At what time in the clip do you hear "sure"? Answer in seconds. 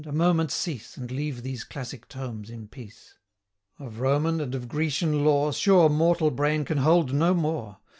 5.53-5.89